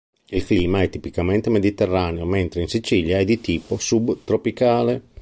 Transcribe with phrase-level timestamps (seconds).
[0.29, 5.03] Il clima è tipicamente mediterraneo, mentre in Sicilia è di tipo subtropicale.